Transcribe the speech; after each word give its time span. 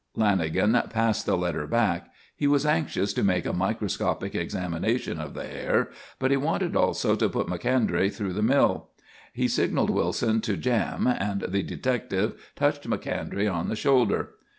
_Lanagan 0.19 0.89
passed 0.89 1.27
the 1.27 1.37
letter 1.37 1.67
back. 1.67 2.11
He 2.35 2.47
was 2.47 2.65
anxious 2.65 3.13
to 3.13 3.23
make 3.23 3.45
a 3.45 3.53
microscopic 3.53 4.33
examination 4.33 5.19
of 5.19 5.35
the 5.35 5.45
hair, 5.45 5.91
but 6.17 6.31
he 6.31 6.37
wanted 6.37 6.75
also 6.75 7.15
to 7.15 7.29
put 7.29 7.47
Macondray 7.47 8.09
through 8.09 8.35
a 8.35 8.41
mill. 8.41 8.89
He 9.31 9.47
signalled 9.47 9.91
Wilson 9.91 10.41
to 10.41 10.57
"jam," 10.57 11.05
and 11.05 11.41
the 11.41 11.61
detective 11.61 12.33
touched 12.55 12.87
Macondray 12.87 13.45
on 13.47 13.69
the 13.69 13.75
shoulder. 13.75 14.29